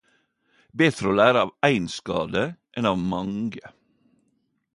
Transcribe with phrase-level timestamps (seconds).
[0.81, 2.47] Betre å lære av éin skade
[2.83, 3.75] enn av mange.